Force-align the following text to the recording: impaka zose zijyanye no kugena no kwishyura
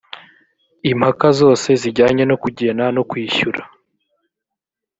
impaka 0.91 1.27
zose 1.39 1.67
zijyanye 1.81 2.23
no 2.29 2.35
kugena 2.43 2.83
no 2.95 3.03
kwishyura 3.09 3.61